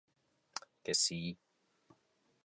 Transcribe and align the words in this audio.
Que 0.83 0.93
si. 1.03 1.19